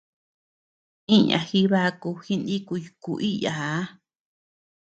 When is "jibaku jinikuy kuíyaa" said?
1.47-3.79